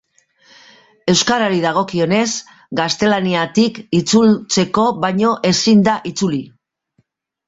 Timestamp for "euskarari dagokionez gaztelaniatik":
1.11-3.77